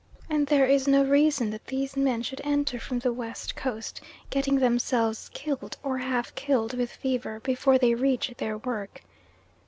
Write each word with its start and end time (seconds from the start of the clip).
And 0.31 0.47
there 0.47 0.65
is 0.65 0.87
no 0.87 1.03
reason 1.03 1.51
that 1.51 1.67
these 1.67 1.95
men 1.95 2.23
should 2.23 2.41
enter 2.43 2.79
from 2.79 2.97
the 2.97 3.13
West 3.13 3.55
Coast, 3.55 4.01
getting 4.31 4.57
themselves 4.57 5.29
killed, 5.35 5.77
or 5.83 5.99
half 5.99 6.33
killed, 6.33 6.73
with 6.75 6.89
fever, 6.89 7.39
before 7.41 7.77
they 7.77 7.93
reach 7.93 8.33
their 8.39 8.57
work. 8.57 9.03